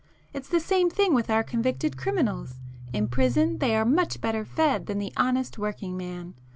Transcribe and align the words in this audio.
It's 0.33 0.49
the 0.49 0.59
same 0.59 0.89
thing 0.89 1.13
with 1.13 1.29
our 1.29 1.43
convicted 1.43 1.95
criminals,—in 1.95 3.09
prison 3.09 3.59
they 3.59 3.75
are 3.75 3.85
much 3.85 4.19
better 4.19 4.43
fed 4.43 4.87
than 4.87 4.97
the 4.97 5.13
honest 5.15 5.59
working 5.59 5.95
man. 5.95 6.33